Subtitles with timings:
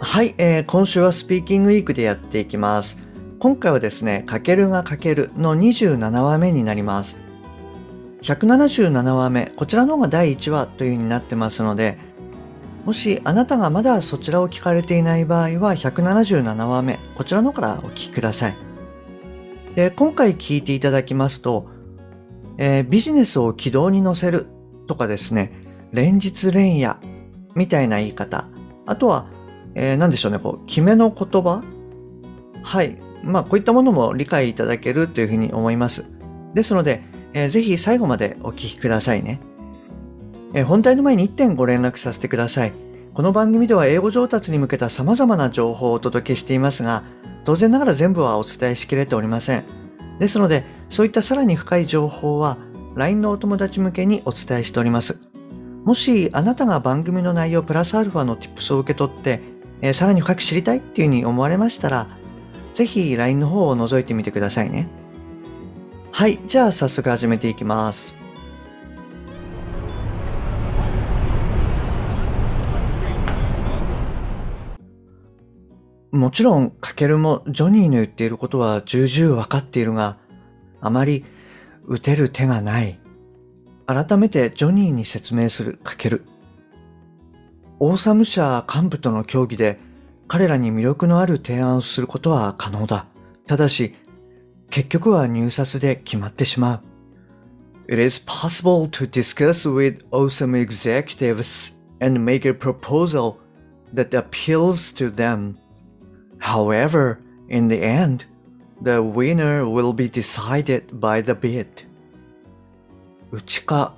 [0.00, 2.98] はい、えー、今週はスピーキングウィークでやっていきます
[3.40, 7.20] 今回はですね、かけるがかけるの27話目になります。
[8.22, 11.98] 177話目、こちらの方が第1話という風になってますので、
[12.84, 18.56] もしあなたがまだそちらを聞かれていない場合は、177話目、こちらの方からお聞きください。
[19.76, 21.68] で今回聞いていただきますと、
[22.56, 24.48] えー、ビジネスを軌道に乗せる
[24.88, 25.52] とかですね、
[25.92, 26.98] 連日連夜
[27.54, 28.48] みたいな言い方、
[28.84, 29.28] あとは、
[29.80, 31.62] えー、何でしょうね、こう、決めの言葉？
[32.64, 32.98] はい。
[33.22, 36.10] まあ、こういったものも理解いただけるというふうに思います。
[36.52, 39.40] ですので、えー、ぜひ最後までお聞きくださいね。
[40.52, 42.72] えー、本題の前に1点ご連絡させてください。
[43.14, 47.04] この番組では英語上達に向けた様々な情報をお届けしていますが、
[47.44, 49.64] 当然ながら全部はお伝えしきれておりません。
[50.18, 52.58] ですので、そういったさらに深い情報は
[52.96, 55.20] LINE のお友達向けにお伝えしております。
[55.84, 62.06] もしあなたが番組の内容プラスアルファの tips を受け取って、えー、さらに深く知りたいっていうふうに思われましたら、
[62.74, 64.88] ぜひ LINE の方を覗いてみてくださいね。
[66.10, 68.14] はい、じゃあ早速始めていきます。
[76.10, 80.16] もちろん、かけるもジョニーの言っていることは重々わかっているが、
[80.80, 81.24] あまり
[81.86, 82.98] 打てる手がない。
[83.86, 86.24] 改めてジョニーに説明するかける。
[87.80, 89.78] オーサム社幹部との協議で
[90.26, 93.06] 彼らに魅力のある提案をすることは可能だ。
[93.46, 93.94] ただし、
[94.70, 97.92] 結局は入札で決まってしまう。
[97.92, 103.36] It is possible to discuss with awesome executives and make a proposal
[103.94, 105.54] that appeals to them.
[106.40, 108.26] However, in the end,
[108.82, 111.66] the winner will be decided by the bid.
[113.30, 113.94] うちか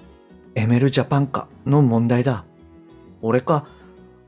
[0.55, 2.45] エメルジャパンかの問題だ。
[3.23, 3.67] 俺か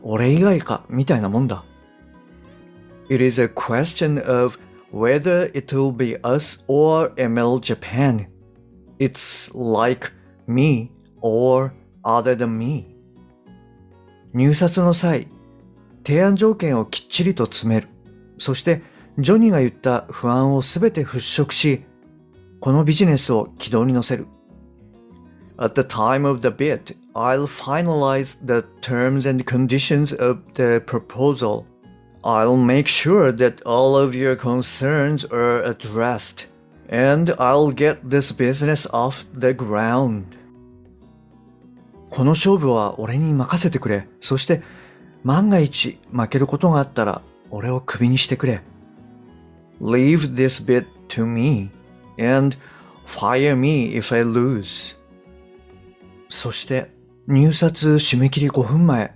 [0.03, 1.65] 俺以外かみたいなもんだ。
[3.09, 4.59] It is a question of
[4.93, 8.27] whether it will be us or ML Japan.
[8.99, 10.13] It's like
[10.47, 10.91] me
[11.21, 11.73] or
[12.05, 12.87] other than me.
[14.35, 15.29] 入札の際、
[16.05, 17.89] 提案条件をきっちりと詰める。
[18.39, 18.83] そして、
[19.19, 21.85] ジョニーが言った不安をすべて払拭し、
[22.61, 24.27] このビジネスを軌道に乗せる。
[25.59, 31.67] At the time of the bid, I'll finalize the terms and conditions of the proposal.
[32.25, 36.47] I'll make sure that all of your concerns are addressed,
[36.89, 40.25] and I'll get this business off the ground.
[42.09, 44.07] この勝負は俺に任せてくれ。
[44.21, 44.63] そして
[45.25, 48.63] 万が一負けることがあったら俺をクビにしてくれ。
[49.81, 51.71] Leave this bit to me
[52.19, 52.57] and
[53.07, 54.97] fire me if I lose.
[56.29, 56.91] そして
[57.29, 59.15] 入札締め切り5分前。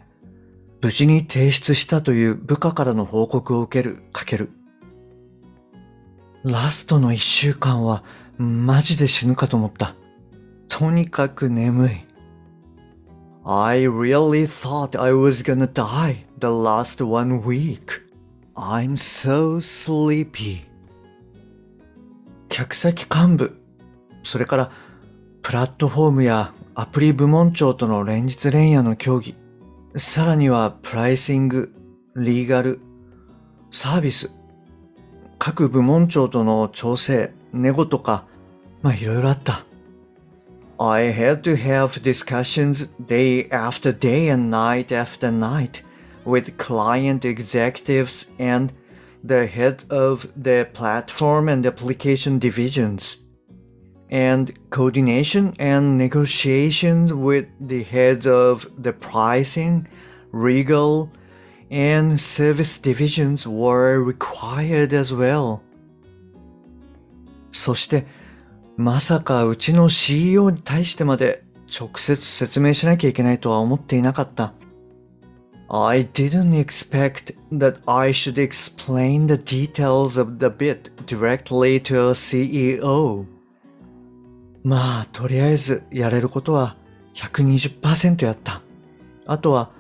[0.81, 4.51] 無事に提出したという部下からの報告を受けるかける。
[6.45, 8.05] ラストの一週間は
[8.39, 9.97] マジで死ぬかと思った。
[10.69, 11.91] とにかく眠い。
[13.45, 18.03] I really thought I was gonna die the last one week.
[18.55, 20.67] I'm so sleepy.
[22.49, 23.61] 客先幹部、
[24.23, 24.71] それから
[25.43, 29.35] プラットフォームやアプリ部門長との連日連夜の協議。
[29.97, 31.73] さらにはプライシング、
[32.17, 32.81] リーガル、
[33.71, 34.31] サービス、
[35.39, 38.27] 各部門長との調整、ネゴとか、
[38.83, 39.65] まあいろいろあった。
[40.79, 45.83] I had to have discussions day after day and night after night
[46.27, 48.75] with client executives and
[49.25, 53.26] the head of the platform and application divisions.
[54.10, 59.88] and coordination and negotiations with the heads of the pricing,
[60.34, 61.10] legal,
[61.72, 65.62] and service divisions were required as well.
[67.52, 68.06] そして、
[68.78, 74.54] まさかうちの CEO に対してまで直接説明しなきゃいけないとは思っていなかった。
[75.70, 83.26] I didn't expect that I should explain the details of the bid directly to a CEO.
[84.67, 86.77] まあ、とりあえずやれることは
[87.15, 88.63] 120%やった。
[89.25, 89.71] あとは、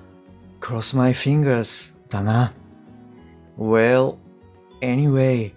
[0.60, 2.52] cross my fingers だな。
[3.58, 4.18] Well,
[4.80, 5.52] Anyway,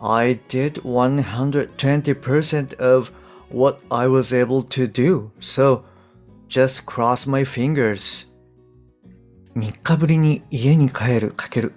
[0.00, 3.10] I did 120% of
[3.50, 5.82] what I was able to do, so
[6.48, 8.28] just cross my fingers.
[9.56, 11.72] 3日ぶりに家に帰るかける。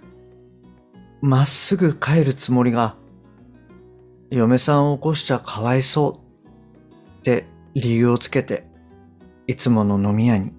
[1.21, 2.95] まっすぐ帰るつもりが、
[4.29, 6.20] 嫁さんを起こしちゃかわいそう
[7.21, 7.45] って
[7.75, 8.63] 理由をつけて、
[9.45, 10.51] いつもの飲み屋に。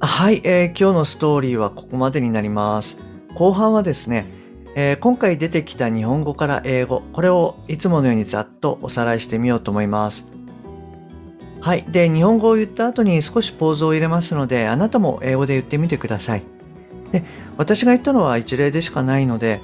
[0.00, 2.98] はい、えー、今日のストーリーはここまでになります。
[3.34, 4.26] 後半はですね、
[4.74, 10.28] えー、今回出てきた日本語から英語、これをいつものようにざっとおさらいしてみようと思います。
[11.60, 11.84] はい。
[11.88, 16.42] で、日本語を言った後に少しポーズを入れますので、あなたも英語で言ってみてください。
[17.14, 17.22] で、
[17.56, 19.60] 私が言ったのは一例でしかないので、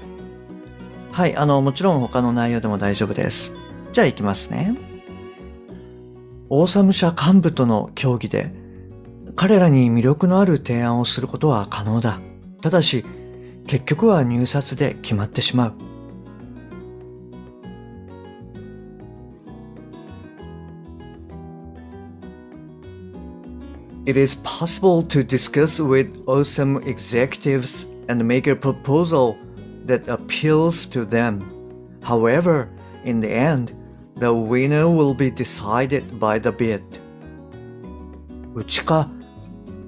[1.10, 3.52] はい、あの、もちろん他の内容でも大丈夫です。
[3.92, 4.76] じゃあ行きますね。
[6.48, 8.52] オーサム社幹部との協議で、
[9.34, 12.20] 彼らに魅力のある提案をすることは可能だ。
[12.62, 13.04] ただし、
[13.66, 15.74] 結局は入札で決まってしまう。
[24.09, 29.35] It is possible to discuss with awesome executives and make a proposal
[29.87, 31.41] that appeals to them.
[32.03, 32.69] However,
[33.03, 33.73] in the end,
[34.17, 36.81] the winner will be decided by the bid.
[38.53, 39.09] うちか、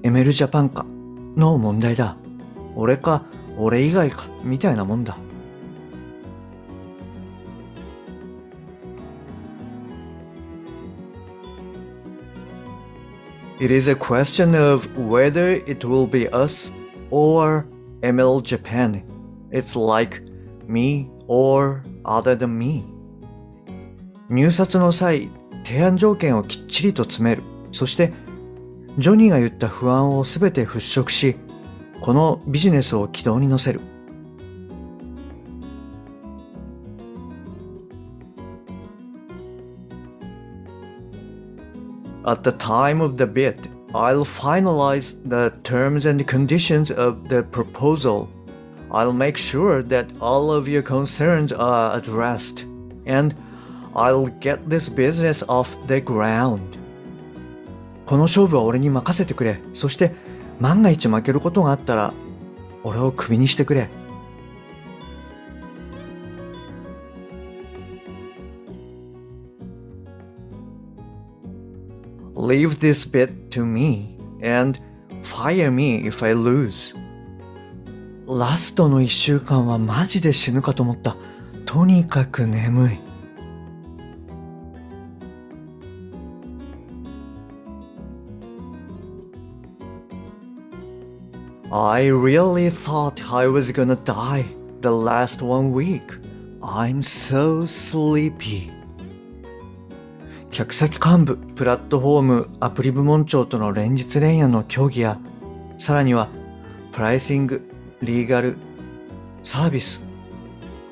[0.02, 0.84] エメルジャパンか
[1.36, 2.16] の問題だ。
[2.76, 3.24] 俺か、
[3.56, 5.16] 俺以外か、みたいなもんだ。
[13.63, 16.73] It is a question of whether it will be us
[17.11, 17.65] or
[18.01, 19.05] ML Japan.
[19.51, 20.21] It's like
[20.67, 22.83] me or other than me.
[24.29, 25.29] 入札の際、
[25.63, 27.43] 提案条件をきっちりと詰める。
[27.71, 28.11] そして、
[28.97, 31.37] ジョニーが言った不安をすべて払拭し、
[32.01, 33.79] このビジネスを軌道に乗せる。
[42.24, 48.28] At the time of the bid, I'll finalize the terms and conditions of the proposal.
[48.90, 52.66] I'll make sure that all of your concerns are addressed,
[53.06, 53.34] and
[53.94, 56.60] I'll get this business off the ground.
[58.06, 59.60] この勝負は俺に任せてくれ。
[59.72, 60.14] そして
[60.60, 62.12] 万が一負けることがあったら
[62.82, 63.88] 俺をクビにしてくれ。
[72.42, 74.78] Leave this bit to me and
[75.22, 76.94] fire me if I lose.
[78.26, 81.16] ラストの一週間はマジで死ぬかと思った。
[81.64, 82.98] とにかく眠い。
[91.70, 94.44] I really thought I was gonna die
[94.80, 96.18] the last one week.
[96.62, 98.70] I'm so sleepy.
[100.53, 105.17] 客先幹部、プラットフォーム、アプリ部門長との連日連夜の協議や、
[105.79, 106.29] さらには、
[106.91, 107.67] プライシング、
[108.03, 108.55] リーガル、
[109.41, 110.05] サービス、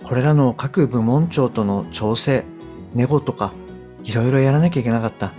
[0.03, 2.43] これらの各部門長との調整、
[2.95, 3.53] ネゴとか、
[4.03, 5.31] いろいろやらなきゃいけなかった。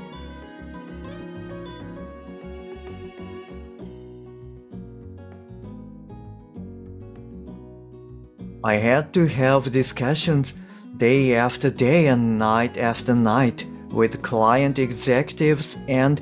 [8.63, 10.56] I had to have discussions
[10.96, 16.21] day after day and night after night with client executives and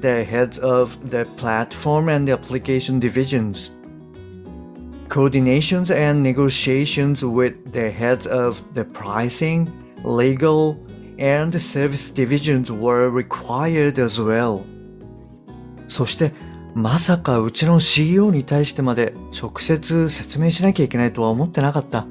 [0.00, 3.70] the heads of the platform and application divisions.
[5.08, 9.70] Coordinations and negotiations with the heads of the pricing,
[10.04, 10.78] legal,
[11.18, 14.64] and service divisions were required as well.
[15.88, 16.32] そして
[16.74, 22.06] まさかうちの CEO に対してまで直接説明しなきゃいけないとは思ってなかった。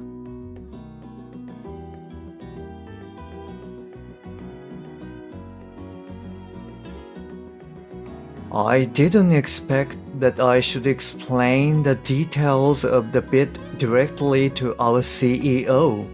[8.52, 15.02] I didn't expect that I should explain the details of the bid directly to our
[15.02, 16.06] CEO.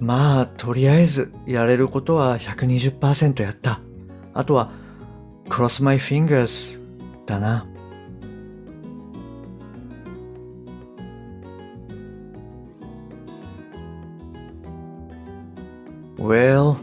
[0.00, 3.80] まあ、とりあえずやれることは120%やった。
[4.32, 4.70] あとは、
[5.48, 6.80] cross my fingers
[7.26, 7.66] だな。
[16.16, 16.76] Well,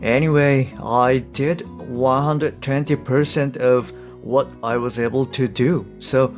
[0.00, 5.85] anyway, I did 120% of what I was able to do.
[5.99, 6.31] So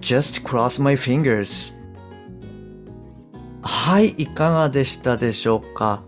[0.00, 1.74] just cross my fingers.
[3.62, 6.02] はい、いかがでしたでしょうか？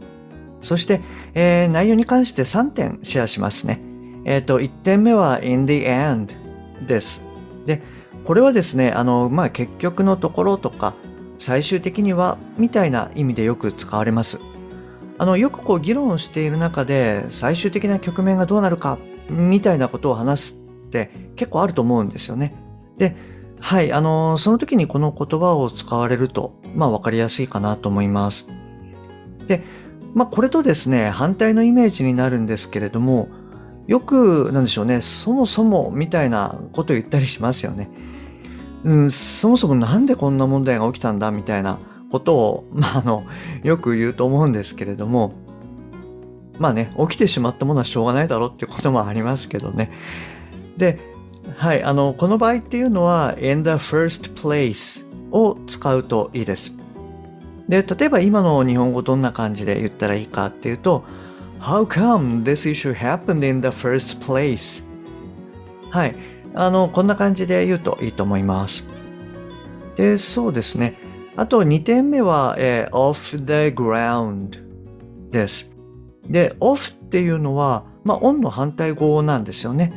[0.61, 1.01] そして、
[1.35, 3.81] えー、内容に関して3点シェアしますね。
[4.25, 6.35] えっ、と、1点目は in the end
[6.87, 7.23] です。
[7.67, 7.83] で、
[8.25, 10.95] これはですね、あの、まあ、結局のところとか、
[11.39, 14.41] 最終的にはみたいな意味でよく使われます。
[15.19, 18.99] あの、よくこう議論している中で、最終的な局面がどうなるか、
[19.29, 22.55] みたいなことを話すって結構あると思うんですよね。
[22.97, 23.17] で、
[23.61, 28.47] はい、あの、その時にこの言葉を使われると、まあ、わかりやすいかなと思います。
[29.49, 29.65] で、
[30.15, 33.29] まあ、これとですね、反対のイメージになるんですけれども、
[33.89, 37.91] よく、なんでしょうね、そもそもみたいなことを言ったりしますよね。
[38.85, 41.79] うん、そもそもなんでこんな問題が起きたんだみたいな
[42.11, 43.25] ことを、まあ、あの、
[43.63, 45.33] よく言うと思うんですけれども、
[46.59, 49.93] まあね、起きてしまったものはしょうがないだろうっていうこともありますけどね。
[50.77, 50.99] で、
[51.57, 56.73] はい、あの、この場合っていうのは、in the first place を使うといいです。
[57.69, 61.05] で、例えば今の日本語どんな感じで言ったらいいかっていうと、
[61.61, 64.85] How come this issue happened in the first place?
[65.91, 66.15] はい。
[66.55, 68.87] あの、こんな感じで言うといいと思います。
[69.97, 71.08] で、そうですね。
[71.39, 74.61] あと2点目は、えー、off the ground
[75.31, 75.71] です。
[76.29, 79.93] で、off っていうのは、まあ、on の反対語なんですよね。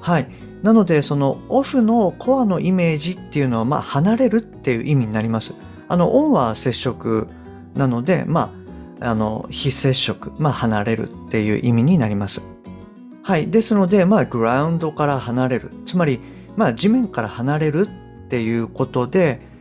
[0.00, 0.28] はい。
[0.62, 5.52] なので、その off のコアのイメージっていうのは、まあ、離れるっていう意味になります。
[5.86, 7.28] あの、オンは接触
[7.74, 8.50] なので、ま
[9.00, 12.40] あ、あの、非接触、まあ、離れるっていう意味になります。
[13.22, 13.50] はい。
[13.50, 15.72] ですので、まあ、グラウンドから離れる。
[15.84, 16.20] つまり、
[16.56, 19.55] まあ、地面から離れるっていうことで、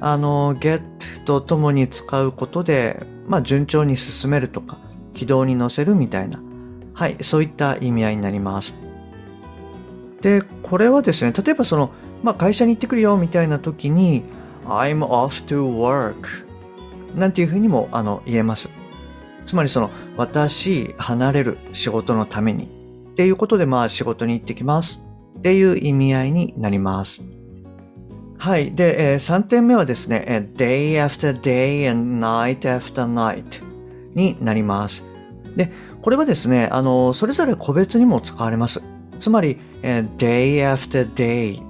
[0.00, 0.82] あの、get
[1.24, 4.78] とともに使うことで、まあ、順調に進めるとか、
[5.14, 6.42] 軌道に乗せるみたいな、
[6.94, 8.74] はい、そういった意味合いになります。
[10.22, 11.90] で、これはですね、例えばその、
[12.22, 14.24] まあ、会社に行ってくるよみたいな時に、
[14.66, 16.14] I'm off to work
[17.16, 18.70] なんていうふうにもあの言えます。
[19.44, 22.68] つまりその私離れる仕事のために
[23.10, 25.02] っていうことでまあ仕事に行ってきます
[25.38, 27.24] っていう意味合いになります。
[28.40, 28.74] はい。
[28.74, 33.62] で、えー、3点目はですね、day after day and night after night
[34.14, 35.04] になります。
[35.56, 35.70] で、
[36.00, 38.82] これはですね、あの、それぞれ個別にも使われます。
[39.20, 41.60] つまり、えー、day after day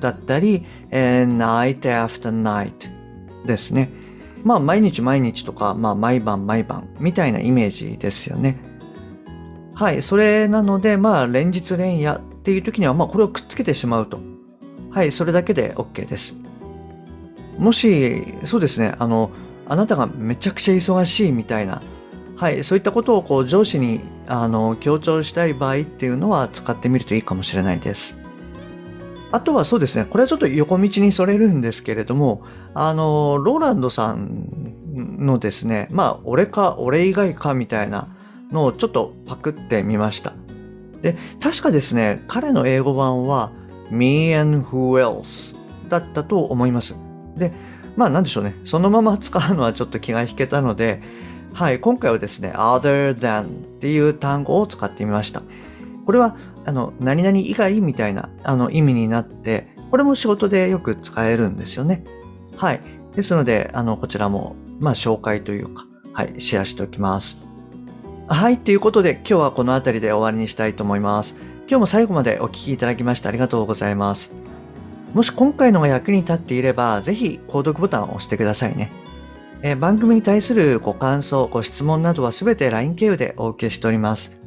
[0.00, 2.88] だったり、えー、night after night
[3.44, 3.90] ですね。
[4.44, 8.56] まあ、毎日毎日とか、まあ、毎晩毎晩みたいなイメージですよね。
[9.74, 10.00] はい。
[10.00, 14.37] それなので、まあ、連日連夜っていう時には、まあ、これをくっつけてしまうと。
[14.98, 15.12] はい。
[15.12, 16.34] それだけで OK です。
[17.56, 19.30] もし、そうですね、あの、
[19.68, 21.80] あなたがめちゃくちゃ忙しいみたいな、
[22.34, 22.64] はい。
[22.64, 28.16] そういったことをこう上司にあの強調したい場合っていうのは使ってみるといいかもしれないです。
[29.30, 32.42] あとはそうですね、これはちょっと横道にそれるんですけれども、
[32.74, 34.48] あの、ローランドさん
[34.96, 38.08] のですね、まあ、俺か、俺以外かみたいな
[38.50, 40.32] のをちょっとパクってみました。
[41.02, 43.52] で、確かですね、彼の英語版は、
[43.90, 45.56] me and who else
[45.88, 46.96] だったと思います。
[47.36, 47.52] で、
[47.96, 51.02] まあなんでしょうね、そのまま使うのはちょっと気が引けたので、
[51.52, 53.48] はい、今回はですね、other than っ
[53.80, 55.42] ていう単語を使ってみました。
[56.06, 62.04] これは、あの、何々以外みたいなあの意味になって、これも仕事でよく使えるんですよね。
[62.56, 62.80] はい。
[63.14, 67.38] ですので、あの、こちらも、まあ、紹介というか、はい、シェアしておきます。
[68.28, 71.36] はい、ということで、今日はこの辺りで終わりにしたいと思います。
[71.70, 74.32] 今日も最後までお聴きいただきましてありがとうございます。
[75.12, 78.90] もし今回のが役に立っていれば、ぜひ、購読ボタンを押してくださいね。
[79.60, 84.38] え番組に対するご感想、ご質問などはすべて LINE 経由でお受けしております。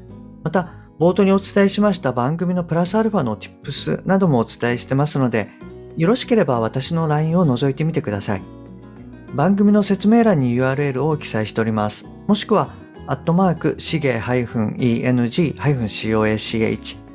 [0.44, 5.52] また、冒頭にお伝えしました番組のプラスアルファの Tips などもお伝えしてますので、
[5.98, 8.42] よろしければ私の LINE を覗いてみてください。
[9.36, 12.08] 番組の説明欄に URL を記載しております。
[12.26, 12.72] もしくは、
[13.06, 17.11] アットマーク、しげ -eng-coach